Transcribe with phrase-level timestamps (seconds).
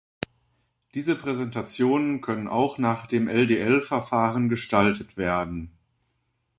[0.95, 5.77] Diese Präsentationen können auch nach dem LdL-Verfahren gestaltet werden.